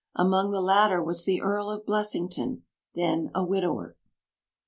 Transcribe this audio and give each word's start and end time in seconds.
Among 0.15 0.49
the 0.49 0.61
latter 0.61 0.99
was 1.03 1.25
the 1.25 1.41
Earl 1.43 1.69
of 1.69 1.85
Blessington, 1.85 2.63
then 2.95 3.29
a 3.35 3.43
widower." 3.43 3.95